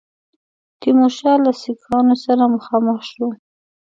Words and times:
تیمورشاه 0.81 1.37
له 1.45 1.51
سیکهانو 1.61 2.15
سره 2.25 2.43
مخامخ 2.55 2.99
شو. 3.11 3.27